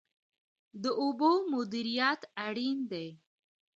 [0.83, 3.07] د اوبو مدیریت اړین دی.